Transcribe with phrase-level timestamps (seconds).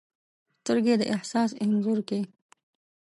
[0.59, 2.21] سترګې د احساس انځور کښي